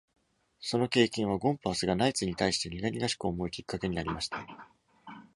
[0.59, 4.47] その経験は、ゴンパースがナイツに対して苦々しく思うきっかけになりました。